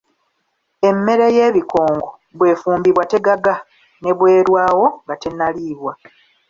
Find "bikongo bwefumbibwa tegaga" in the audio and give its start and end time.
1.55-3.55